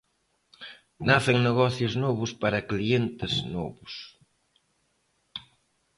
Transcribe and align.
Nacen 1.07 1.37
negocios 1.47 1.93
novos 2.03 2.31
para 2.41 2.65
clientes 2.71 3.33
novos. 3.55 3.93